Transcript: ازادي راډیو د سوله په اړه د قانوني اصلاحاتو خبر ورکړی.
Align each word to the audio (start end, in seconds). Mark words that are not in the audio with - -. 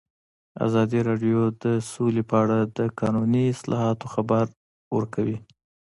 ازادي 0.65 0.99
راډیو 1.09 1.39
د 1.63 1.65
سوله 1.91 2.23
په 2.29 2.35
اړه 2.43 2.59
د 2.77 2.79
قانوني 2.99 3.43
اصلاحاتو 3.55 4.05
خبر 4.13 4.45
ورکړی. 4.95 5.37